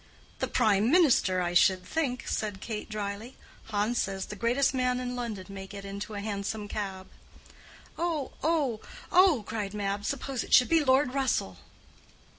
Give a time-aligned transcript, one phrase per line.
[0.39, 3.35] "The Prime Minister, I should think," said Kate dryly.
[3.65, 7.07] "Hans says the greatest man in London may get into a hansom cab."
[7.99, 10.03] "Oh, oh, oh!" cried Mab.
[10.03, 11.57] "Suppose it should be Lord Russell!"